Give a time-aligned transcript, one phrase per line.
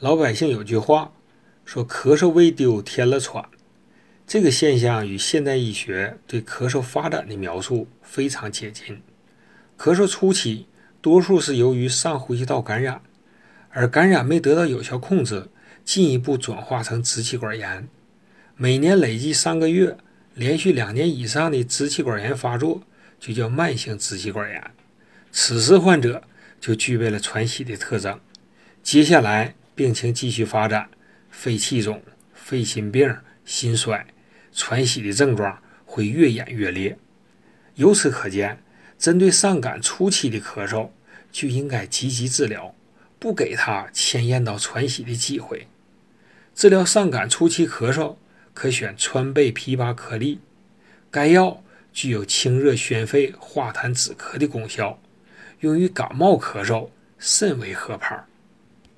[0.00, 1.12] 老百姓有句话
[1.66, 3.44] 说：“咳嗽未丢，添了喘。”
[4.26, 9.02] 这个现象与现代医学对咳嗽发展的描述非常接近。
[9.76, 10.66] 咳嗽初期，
[11.02, 13.02] 多数是由于上呼吸道感染，
[13.68, 15.48] 而感染没得到有效控制，
[15.84, 17.86] 进一步转化成支气管炎。
[18.56, 19.98] 每年累计三个月，
[20.32, 22.82] 连续两年以上的支气管炎发作，
[23.18, 24.70] 就叫慢性支气管炎。
[25.30, 26.22] 此时患者
[26.58, 28.18] 就具备了喘息的特征。
[28.82, 30.90] 接下来病情继续发展，
[31.30, 32.02] 肺气肿、
[32.34, 33.16] 肺心病、
[33.46, 34.06] 心衰、
[34.52, 36.98] 喘息的症状会越演越烈。
[37.76, 38.62] 由此可见，
[38.98, 40.90] 针对上感初期的咳嗽，
[41.32, 42.74] 就应该积极治疗，
[43.18, 45.66] 不给他迁延到喘息的机会。
[46.54, 48.16] 治疗上感初期咳嗽。
[48.52, 50.40] 可选川贝枇杷颗粒，
[51.10, 51.62] 该药
[51.92, 55.00] 具有清热宣肺、化痰止咳的功效，
[55.60, 58.22] 用于感冒咳嗽甚为合拍。